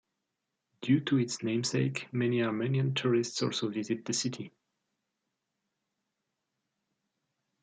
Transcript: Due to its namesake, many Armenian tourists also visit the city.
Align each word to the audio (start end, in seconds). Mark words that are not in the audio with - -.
Due 0.81 0.99
to 1.01 1.19
its 1.19 1.43
namesake, 1.43 2.07
many 2.11 2.41
Armenian 2.41 2.95
tourists 2.95 3.43
also 3.43 3.69
visit 3.69 4.03
the 4.03 4.13
city. 4.13 4.51